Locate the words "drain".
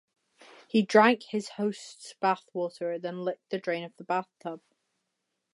3.59-3.83